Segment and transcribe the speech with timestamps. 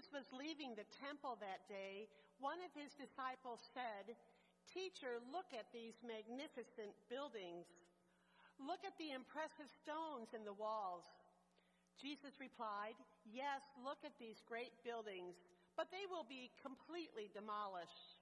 [0.00, 2.08] Jesus was leaving the temple that day,
[2.40, 4.16] one of his disciples said,
[4.72, 7.68] Teacher, look at these magnificent buildings.
[8.56, 11.04] Look at the impressive stones in the walls.
[12.00, 12.96] Jesus replied,
[13.28, 15.36] Yes, look at these great buildings,
[15.76, 18.16] but they will be completely demolished.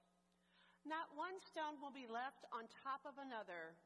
[0.82, 3.78] Not one stone will be left on top of another.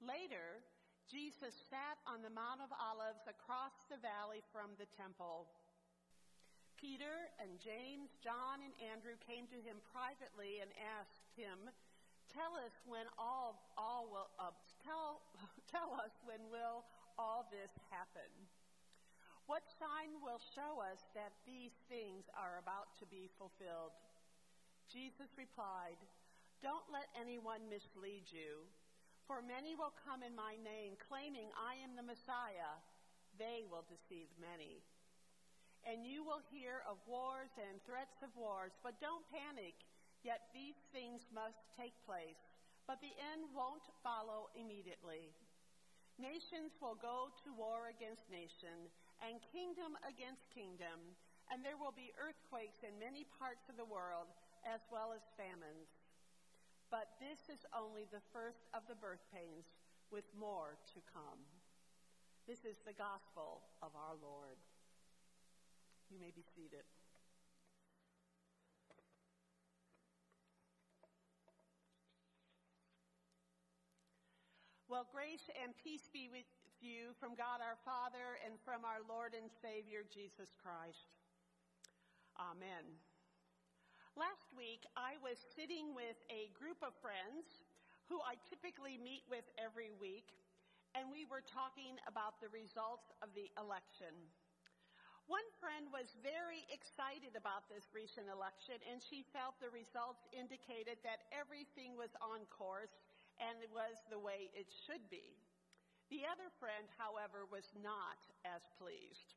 [0.00, 0.64] Later,
[1.04, 5.52] Jesus sat on the Mount of Olives across the valley from the temple.
[6.78, 11.66] Peter and James, John, and Andrew came to him privately and asked him,
[12.30, 14.54] "Tell us when all all will uh,
[14.86, 15.26] tell
[15.74, 16.86] tell us when will
[17.18, 18.30] all this happen?
[19.50, 23.98] What sign will show us that these things are about to be fulfilled?"
[24.86, 25.98] Jesus replied,
[26.62, 28.62] "Don't let anyone mislead you,
[29.26, 32.78] for many will come in my name claiming I am the Messiah.
[33.34, 34.78] They will deceive many."
[35.88, 39.72] And you will hear of wars and threats of wars, but don't panic.
[40.20, 42.44] Yet these things must take place,
[42.84, 45.32] but the end won't follow immediately.
[46.20, 48.92] Nations will go to war against nation,
[49.24, 51.16] and kingdom against kingdom,
[51.48, 54.28] and there will be earthquakes in many parts of the world,
[54.68, 55.88] as well as famines.
[56.92, 59.64] But this is only the first of the birth pains,
[60.12, 61.40] with more to come.
[62.44, 64.58] This is the gospel of our Lord.
[66.10, 66.84] You may be seated.
[74.88, 76.48] Well, grace and peace be with
[76.80, 81.12] you from God our Father and from our Lord and Savior Jesus Christ.
[82.40, 82.96] Amen.
[84.16, 87.68] Last week, I was sitting with a group of friends
[88.08, 90.32] who I typically meet with every week,
[90.96, 94.16] and we were talking about the results of the election.
[95.28, 100.96] One friend was very excited about this recent election, and she felt the results indicated
[101.04, 102.96] that everything was on course
[103.36, 105.36] and was the way it should be.
[106.08, 109.36] The other friend, however, was not as pleased.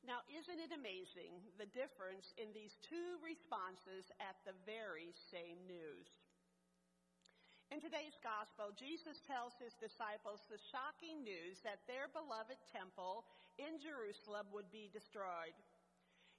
[0.00, 6.08] Now, isn't it amazing the difference in these two responses at the very same news?
[7.72, 13.24] In today's gospel, Jesus tells his disciples the shocking news that their beloved temple
[13.56, 15.56] in Jerusalem would be destroyed.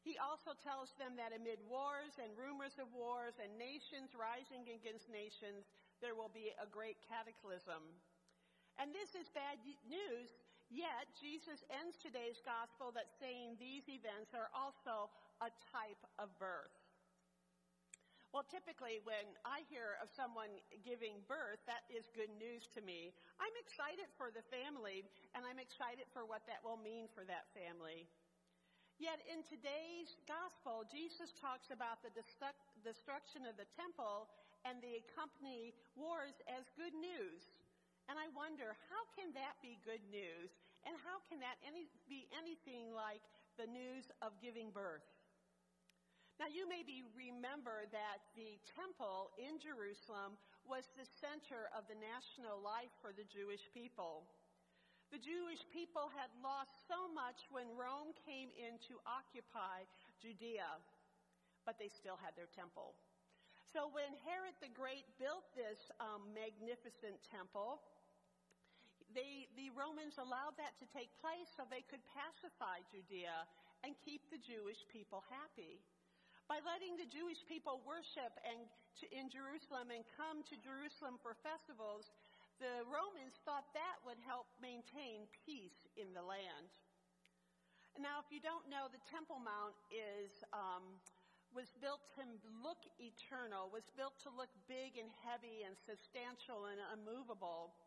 [0.06, 5.10] He also tells them that amid wars and rumors of wars and nations rising against
[5.10, 5.66] nations,
[6.06, 7.82] there will be a great cataclysm.
[8.78, 9.58] And this is bad
[9.90, 10.30] news,
[10.70, 15.10] yet Jesus ends today's gospel that saying these events are also
[15.42, 16.83] a type of birth.
[18.34, 20.50] Well, typically, when I hear of someone
[20.82, 23.14] giving birth, that is good news to me.
[23.38, 25.06] I'm excited for the family,
[25.38, 28.10] and I'm excited for what that will mean for that family.
[28.98, 32.10] Yet in today's gospel, Jesus talks about the
[32.82, 34.26] destruction of the temple
[34.66, 37.46] and the accompanying wars as good news.
[38.10, 40.50] And I wonder, how can that be good news?
[40.90, 43.22] And how can that any, be anything like
[43.62, 45.06] the news of giving birth?
[46.42, 50.34] Now, you maybe remember that the temple in Jerusalem
[50.66, 54.26] was the center of the national life for the Jewish people.
[55.14, 59.86] The Jewish people had lost so much when Rome came in to occupy
[60.18, 60.82] Judea,
[61.70, 62.98] but they still had their temple.
[63.70, 67.78] So when Herod the Great built this um, magnificent temple,
[69.14, 73.46] they, the Romans allowed that to take place so they could pacify Judea
[73.86, 75.78] and keep the Jewish people happy
[76.52, 78.68] by letting the Jewish people worship and
[79.02, 82.12] to, in Jerusalem and come to Jerusalem for festivals,
[82.62, 86.70] the Romans thought that would help maintain peace in the land.
[87.98, 90.98] Now, if you don't know, the Temple Mount is um,
[91.54, 92.26] was built to
[92.66, 97.78] look eternal, was built to look big and heavy and substantial and unmovable.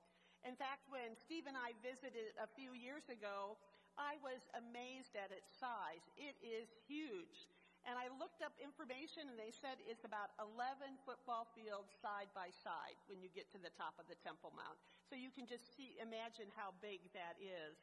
[0.46, 3.58] In fact, when Steve and I visited a few years ago,
[3.98, 6.06] I was amazed at its size.
[6.14, 7.45] It is huge.
[7.86, 12.50] And I looked up information and they said it's about 11 football fields side by
[12.50, 14.74] side when you get to the top of the Temple Mount.
[15.06, 17.78] So you can just see, imagine how big that is.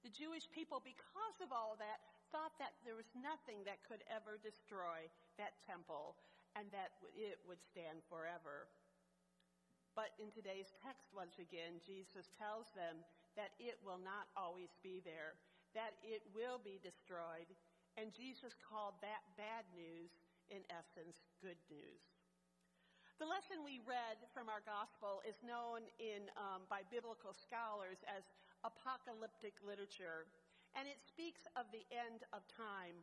[0.00, 2.00] The Jewish people, because of all that,
[2.32, 5.04] thought that there was nothing that could ever destroy
[5.36, 6.16] that temple
[6.56, 8.72] and that it would stand forever.
[9.92, 13.04] But in today's text, once again, Jesus tells them
[13.36, 15.36] that it will not always be there,
[15.76, 17.52] that it will be destroyed,
[18.00, 20.12] and Jesus called that bad news,
[20.48, 22.02] in essence, good news.
[23.20, 28.26] The lesson we read from our gospel is known in, um, by biblical scholars as
[28.66, 30.26] apocalyptic literature,
[30.74, 32.98] and it speaks of the end of time.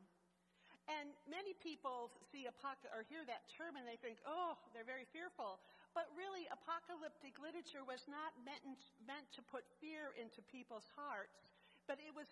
[0.89, 5.05] And many people see apoc- or hear that term and they think, oh, they're very
[5.13, 5.61] fearful.
[5.93, 8.65] But really, apocalyptic literature was not meant,
[9.05, 11.45] meant to put fear into people's hearts,
[11.85, 12.29] but it was,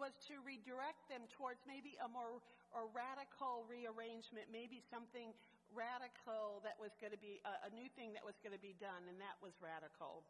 [0.00, 2.40] was to redirect them towards maybe a more
[2.72, 5.34] a radical rearrangement, maybe something
[5.74, 8.78] radical that was going to be a, a new thing that was going to be
[8.78, 10.22] done, and that was radical.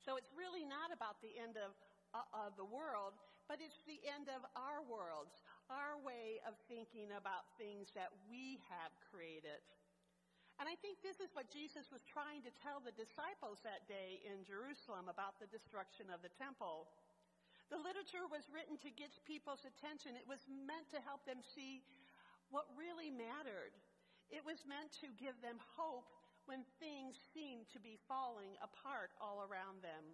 [0.00, 1.72] So it's really not about the end of,
[2.12, 3.16] uh, of the world,
[3.48, 8.60] but it's the end of our worlds, our way of thinking about things that we
[8.68, 9.60] have created.
[10.62, 14.22] And I think this is what Jesus was trying to tell the disciples that day
[14.22, 16.86] in Jerusalem about the destruction of the temple.
[17.74, 20.14] The literature was written to get people's attention.
[20.14, 21.82] It was meant to help them see
[22.54, 23.74] what really mattered.
[24.30, 26.06] It was meant to give them hope
[26.46, 30.06] when things seemed to be falling apart all around them.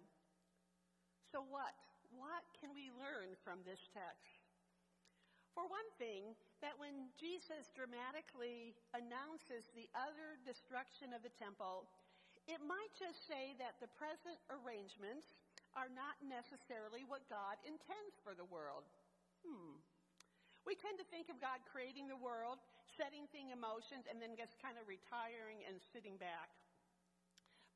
[1.29, 1.77] So what?
[2.09, 4.41] What can we learn from this text?
[5.53, 6.33] For one thing,
[6.65, 11.85] that when Jesus dramatically announces the utter destruction of the temple,
[12.49, 15.29] it might just say that the present arrangements
[15.75, 18.87] are not necessarily what God intends for the world.
[19.45, 19.79] Hmm.
[20.67, 24.37] We tend to think of God creating the world, setting thing in motion, and then
[24.37, 26.53] just kind of retiring and sitting back.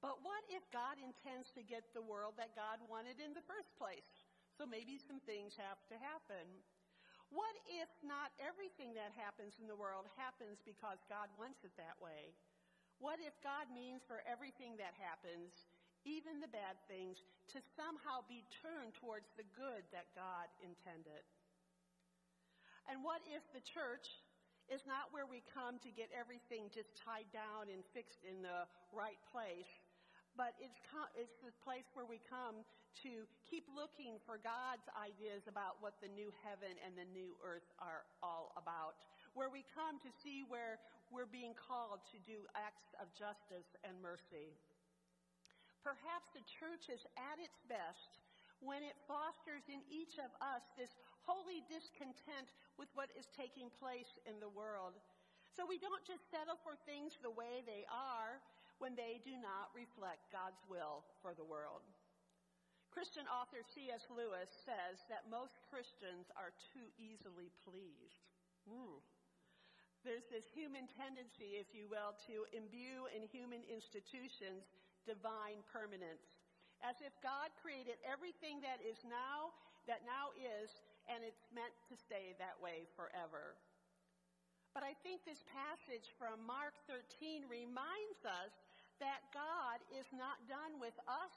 [0.06, 3.74] But what if God intends to get the world that God wanted in the first
[3.74, 4.06] place?
[4.54, 6.46] So maybe some things have to happen.
[7.34, 11.98] What if not everything that happens in the world happens because God wants it that
[11.98, 12.38] way?
[13.02, 15.52] What if God means for everything that happens,
[16.06, 17.22] even the bad things,
[17.52, 21.26] to somehow be turned towards the good that God intended?
[22.86, 24.22] And what if the church
[24.70, 28.66] is not where we come to get everything just tied down and fixed in the
[28.94, 29.70] right place,
[30.34, 30.78] but it's,
[31.16, 32.66] it's the place where we come
[33.04, 37.68] to keep looking for God's ideas about what the new heaven and the new earth
[37.80, 39.00] are all about.
[39.36, 40.80] Where we come to see where
[41.12, 44.56] we're being called to do acts of justice and mercy.
[45.86, 48.18] Perhaps the church is at its best
[48.58, 50.98] when it fosters in each of us this
[51.30, 52.50] holy discontent
[52.82, 54.98] with what is taking place in the world.
[55.54, 58.42] So we don't just settle for things the way they are
[58.82, 61.86] when they do not reflect God's will for the world.
[62.90, 64.10] Christian author C.S.
[64.10, 68.26] Lewis says that most Christians are too easily pleased.
[70.02, 74.66] There's this human tendency, if you will, to imbue in human institutions
[75.06, 76.26] divine permanence.
[76.84, 79.56] As if God created everything that is now,
[79.88, 80.70] that now is,
[81.08, 83.56] and it's meant to stay that way forever.
[84.76, 88.52] But I think this passage from Mark 13 reminds us
[89.00, 91.32] that God is not done with us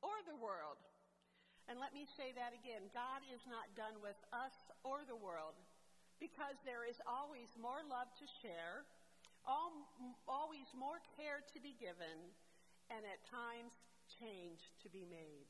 [0.00, 0.80] or the world.
[1.68, 5.54] And let me say that again God is not done with us or the world
[6.18, 8.86] because there is always more love to share,
[9.44, 12.30] always more care to be given,
[12.92, 13.72] and at times
[14.20, 15.48] change to be made.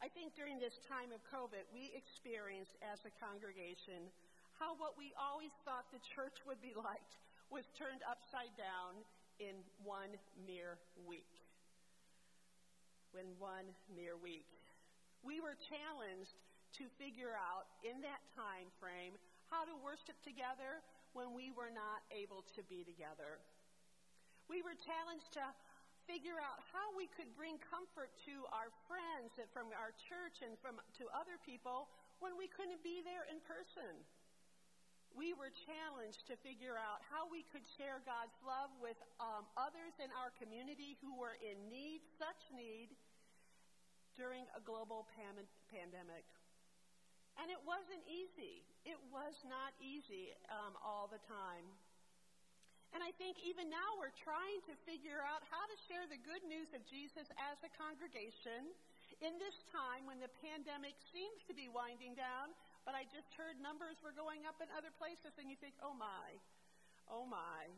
[0.00, 4.12] I think during this time of COVID, we experienced as a congregation
[4.60, 7.08] how what we always thought the church would be like
[7.48, 9.00] was turned upside down
[9.40, 10.12] in one
[10.44, 10.76] mere
[11.08, 11.40] week
[13.18, 14.46] in one mere week.
[15.26, 16.38] We were challenged
[16.78, 19.18] to figure out in that time frame
[19.50, 20.78] how to worship together
[21.18, 23.42] when we were not able to be together.
[24.46, 25.44] We were challenged to
[26.10, 30.58] figure out how we could bring comfort to our friends and from our church and
[30.58, 31.86] from to other people
[32.18, 33.94] when we couldn't be there in person.
[35.14, 39.94] We were challenged to figure out how we could share God's love with um, others
[40.02, 42.90] in our community who were in need, such need,
[44.18, 46.26] during a global pam- pandemic.
[47.38, 48.66] And it wasn't easy.
[48.82, 51.66] It was not easy um, all the time.
[52.90, 56.42] And I think even now we're trying to figure out how to share the good
[56.42, 58.66] news of Jesus as a congregation
[59.22, 62.50] in this time when the pandemic seems to be winding down,
[62.88, 65.92] but I just heard numbers were going up in other places, and you think, oh
[65.92, 66.34] my,
[67.06, 67.68] oh my.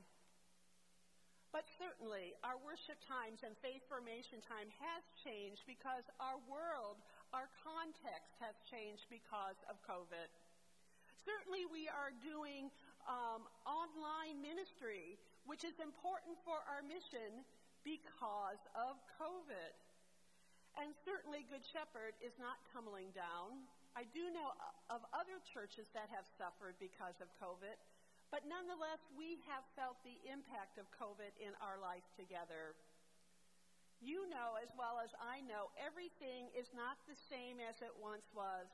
[1.51, 6.97] But certainly, our worship times and faith formation time has changed because our world,
[7.37, 10.33] our context has changed because of COVID.
[11.29, 12.73] Certainly, we are doing
[13.09, 17.43] um, online ministry, which is important for our mission
[17.83, 19.75] because of COVID.
[20.81, 23.69] And certainly, Good Shepherd is not tumbling down.
[23.93, 24.57] I do know
[24.89, 27.77] of other churches that have suffered because of COVID.
[28.33, 32.73] But nonetheless, we have felt the impact of COVID in our life together.
[34.01, 38.25] You know as well as I know, everything is not the same as it once
[38.33, 38.67] was.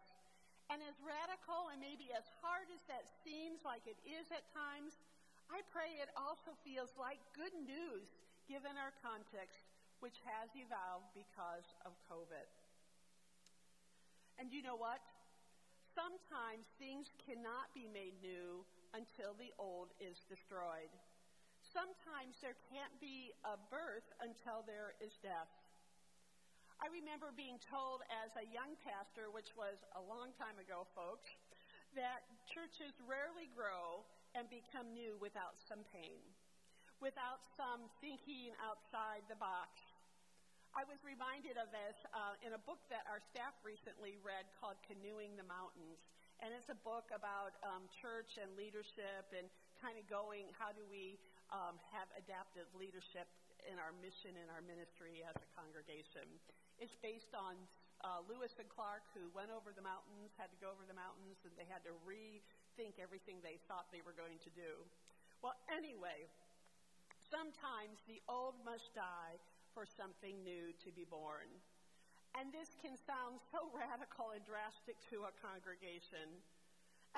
[0.68, 5.00] And as radical and maybe as hard as that seems like it is at times,
[5.48, 8.04] I pray it also feels like good news
[8.44, 9.64] given our context,
[10.04, 12.44] which has evolved because of COVID.
[14.36, 15.00] And you know what?
[15.96, 20.92] Sometimes things cannot be made new until the old is destroyed.
[21.64, 25.50] Sometimes there can't be a birth until there is death.
[26.78, 31.26] I remember being told as a young pastor, which was a long time ago, folks,
[31.98, 32.22] that
[32.54, 34.06] churches rarely grow
[34.38, 36.22] and become new without some pain,
[37.02, 39.74] without some thinking outside the box.
[40.70, 44.78] I was reminded of this uh, in a book that our staff recently read called
[44.86, 45.98] Canoeing the Mountains.
[46.38, 49.50] And it's a book about um, church and leadership and
[49.82, 51.18] kind of going, how do we
[51.50, 53.26] um, have adaptive leadership
[53.66, 56.24] in our mission and our ministry as a congregation.
[56.78, 57.58] It's based on
[58.06, 61.42] uh, Lewis and Clark, who went over the mountains, had to go over the mountains,
[61.42, 64.86] and they had to rethink everything they thought they were going to do.
[65.42, 66.30] Well, anyway,
[67.18, 69.38] sometimes the old must die
[69.74, 71.50] for something new to be born.
[72.38, 76.30] And this can sound so radical and drastic to a congregation.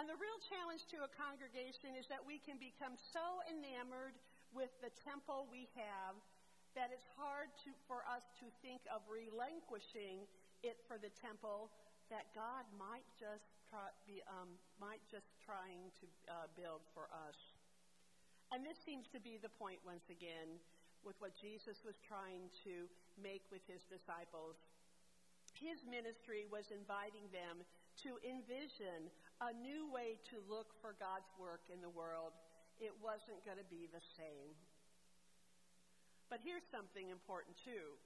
[0.00, 4.17] And the real challenge to a congregation is that we can become so enamored
[4.57, 6.17] with the temple we have
[6.78, 10.26] that it's hard to, for us to think of relinquishing
[10.62, 11.72] it for the temple
[12.10, 17.38] that God might just try, be, um, might just trying to uh, build for us.
[18.50, 20.58] And this seems to be the point once again
[21.06, 24.58] with what Jesus was trying to make with his disciples.
[25.54, 27.62] His ministry was inviting them
[28.02, 32.34] to envision a new way to look for God's work in the world.
[32.82, 34.56] It wasn't going to be the same.
[36.30, 37.99] But here's something important too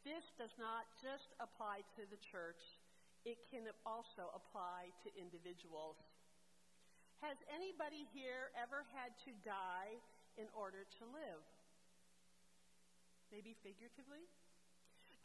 [0.00, 2.62] this does not just apply to the church,
[3.28, 5.98] it can also apply to individuals.
[7.20, 9.98] Has anybody here ever had to die
[10.38, 11.42] in order to live?
[13.34, 14.24] Maybe figuratively?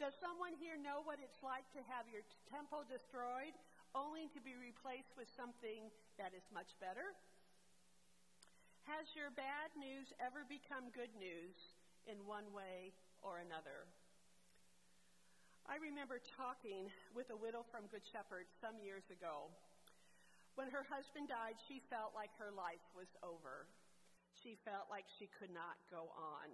[0.01, 3.53] Does someone here know what it's like to have your temple destroyed
[3.93, 7.13] only to be replaced with something that is much better?
[8.89, 11.53] Has your bad news ever become good news
[12.09, 13.85] in one way or another?
[15.69, 19.53] I remember talking with a widow from Good Shepherd some years ago.
[20.57, 23.69] When her husband died, she felt like her life was over.
[24.35, 26.49] She felt like she could not go on.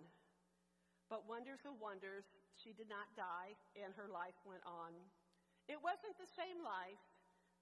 [1.08, 2.28] But wonders of wonders,
[2.60, 4.92] she did not die and her life went on.
[5.72, 7.00] It wasn't the same life,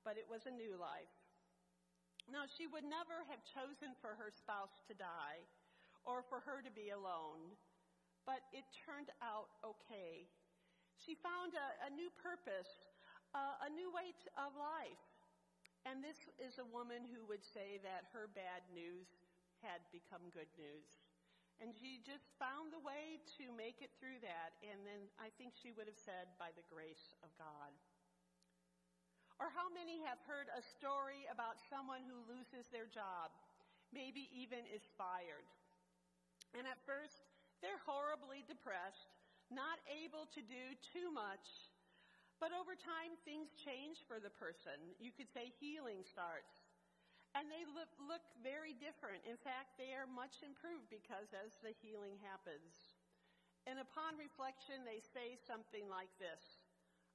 [0.01, 1.13] but it was a new life.
[2.25, 5.45] Now, she would never have chosen for her spouse to die
[6.05, 7.53] or for her to be alone,
[8.25, 10.27] but it turned out okay
[11.05, 12.71] she found a, a new purpose,
[13.35, 15.03] uh, a new way to, of life.
[15.85, 19.05] And this is a woman who would say that her bad news
[19.61, 20.87] had become good news.
[21.61, 24.57] And she just found the way to make it through that.
[24.65, 27.71] And then I think she would have said, by the grace of God.
[29.37, 33.29] Or how many have heard a story about someone who loses their job,
[33.93, 35.47] maybe even is fired?
[36.57, 39.15] And at first, they're horribly depressed
[39.53, 41.45] not able to do too much.
[42.41, 44.75] But over time, things change for the person.
[44.99, 46.65] You could say healing starts.
[47.35, 49.23] And they look, look very different.
[49.27, 52.95] In fact, they are much improved because as the healing happens.
[53.67, 56.63] And upon reflection, they say something like this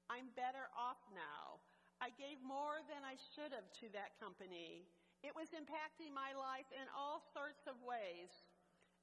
[0.08, 1.60] I'm better off now.
[2.00, 4.88] I gave more than I should have to that company.
[5.20, 8.32] It was impacting my life in all sorts of ways,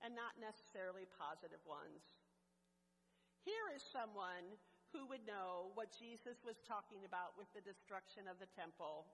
[0.03, 2.17] and not necessarily positive ones.
[3.47, 4.59] Here is someone
[4.91, 9.07] who would know what Jesus was talking about with the destruction of the temple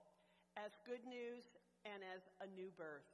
[0.54, 3.06] as good news and as a new birth.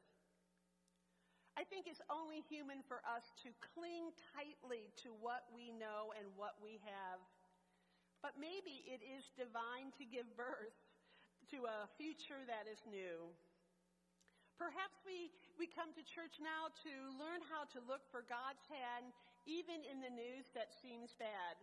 [1.59, 6.25] I think it's only human for us to cling tightly to what we know and
[6.39, 7.21] what we have.
[8.25, 10.77] But maybe it is divine to give birth
[11.53, 13.29] to a future that is new.
[14.61, 19.09] Perhaps we, we come to church now to learn how to look for God's hand
[19.49, 21.57] even in the news that seems bad,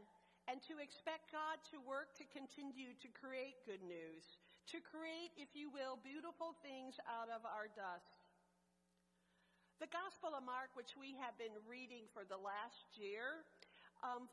[0.49, 4.41] and to expect God to work to continue to create good news,
[4.73, 8.17] to create, if you will, beautiful things out of our dust.
[9.77, 13.45] The Gospel of Mark, which we have been reading for the last year,
[14.01, 14.25] um,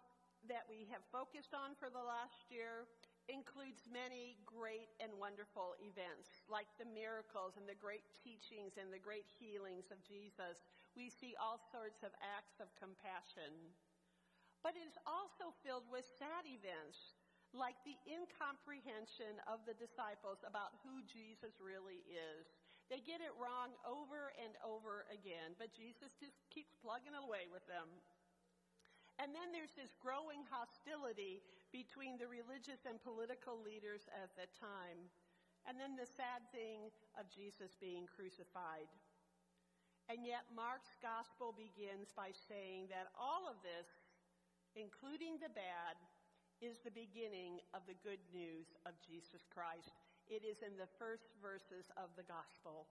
[0.48, 2.88] that we have focused on for the last year,
[3.26, 9.00] includes many great and wonderful events, like the miracles and the great teachings and the
[9.00, 10.60] great healings of Jesus.
[10.92, 13.72] We see all sorts of acts of compassion.
[14.60, 17.16] But it is also filled with sad events,
[17.52, 22.48] like the incomprehension of the disciples about who Jesus really is.
[22.92, 27.64] They get it wrong over and over again, but Jesus just keeps plugging away with
[27.64, 27.88] them.
[29.22, 35.06] And then there's this growing hostility between the religious and political leaders at the time.
[35.64, 38.90] And then the sad thing of Jesus being crucified.
[40.12, 43.88] And yet, Mark's gospel begins by saying that all of this,
[44.76, 45.96] including the bad,
[46.60, 49.96] is the beginning of the good news of Jesus Christ.
[50.28, 52.84] It is in the first verses of the gospel.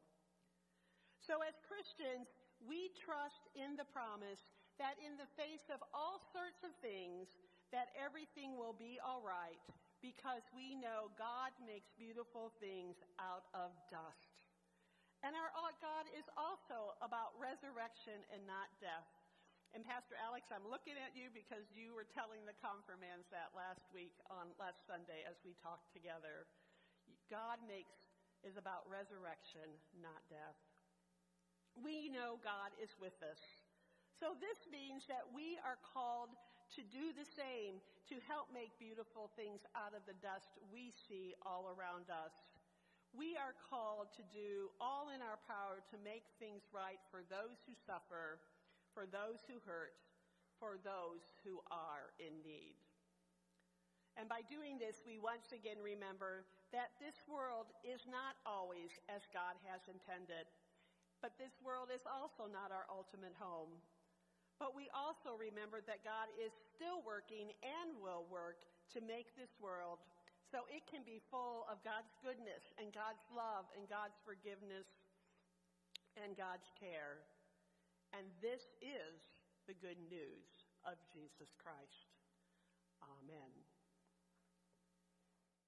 [1.22, 2.34] So, as Christians,
[2.66, 4.50] we trust in the promise
[4.82, 7.30] that in the face of all sorts of things,
[7.74, 9.60] that everything will be all right
[10.04, 14.34] because we know God makes beautiful things out of dust.
[15.24, 19.08] And our God is also about resurrection and not death.
[19.72, 23.88] And Pastor Alex, I'm looking at you because you were telling the confirmands that last
[23.96, 26.46] week on last Sunday as we talked together.
[27.32, 27.96] God makes
[28.44, 29.66] is about resurrection,
[30.04, 30.60] not death.
[31.80, 33.40] We know God is with us.
[34.20, 36.34] So this means that we are called
[36.78, 41.34] to do the same to help make beautiful things out of the dust we see
[41.46, 42.34] all around us.
[43.14, 47.62] We are called to do all in our power to make things right for those
[47.70, 48.42] who suffer
[48.94, 49.98] for those who hurt,
[50.62, 52.78] for those who are in need.
[54.14, 59.26] And by doing this, we once again remember that this world is not always as
[59.34, 60.46] God has intended,
[61.26, 63.82] but this world is also not our ultimate home.
[64.62, 69.52] But we also remember that God is still working and will work to make this
[69.60, 70.00] world
[70.54, 74.86] so it can be full of God's goodness and God's love and God's forgiveness
[76.20, 77.26] and God's care.
[78.14, 79.18] And this is
[79.66, 80.46] the good news
[80.86, 82.14] of Jesus Christ.
[83.02, 83.63] Amen.